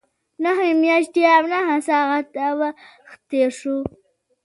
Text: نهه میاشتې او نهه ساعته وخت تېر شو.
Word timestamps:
نهه 0.43 0.65
میاشتې 0.83 1.21
او 1.35 1.43
نهه 1.53 1.75
ساعته 1.87 2.45
وخت 2.59 3.19
تېر 3.29 3.49
شو. 3.59 3.77